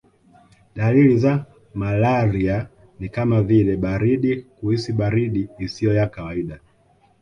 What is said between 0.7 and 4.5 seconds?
Dalili za malaria ni kama vile baridi